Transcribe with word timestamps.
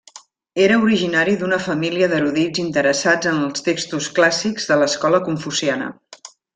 Era 0.67 0.77
originari 0.85 1.35
d'una 1.41 1.59
família 1.65 2.09
d'erudits 2.15 2.63
interessats 2.65 3.31
en 3.35 3.39
els 3.45 3.69
textos 3.71 4.11
clàssics 4.19 4.69
de 4.73 4.83
l'escola 4.83 5.25
confuciana. 5.33 5.97